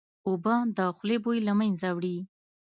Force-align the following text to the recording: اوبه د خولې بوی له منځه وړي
اوبه 0.27 0.55
د 0.77 0.79
خولې 0.95 1.17
بوی 1.23 1.39
له 1.47 1.53
منځه 1.59 1.87
وړي 1.97 2.17